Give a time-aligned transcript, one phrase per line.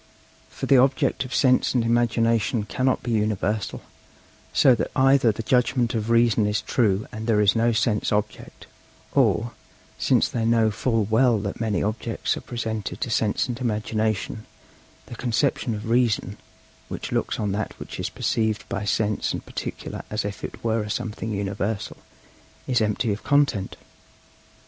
[0.49, 3.83] For the object of Sense and Imagination cannot be universal;
[4.51, 8.65] so that either the judgment of Reason is true and there is no sense object,
[9.13, 9.51] or,
[9.99, 14.47] since they know full well that many objects are presented to Sense and Imagination,
[15.05, 16.35] the conception of Reason,
[16.89, 20.81] which looks on that which is perceived by Sense and particular as if it were
[20.81, 21.97] a something "universal,"
[22.65, 23.77] is empty of content.